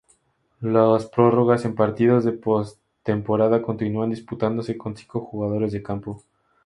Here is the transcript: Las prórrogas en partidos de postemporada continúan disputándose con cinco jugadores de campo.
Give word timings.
Las 0.63 1.05
prórrogas 1.05 1.63
en 1.63 1.75
partidos 1.75 2.25
de 2.25 2.31
postemporada 2.31 3.61
continúan 3.61 4.09
disputándose 4.09 4.75
con 4.75 4.97
cinco 4.97 5.19
jugadores 5.21 5.73
de 5.73 5.83
campo. 5.83 6.23